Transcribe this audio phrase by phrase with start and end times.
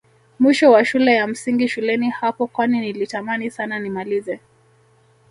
[0.39, 4.39] Mwisho wa shule ya msingi shuleni hapo kwani nilitamani Sana nimalize